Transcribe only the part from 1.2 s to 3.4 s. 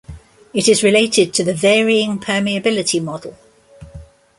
to the Varying Permeability Model.